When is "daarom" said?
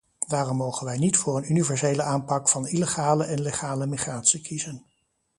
0.27-0.57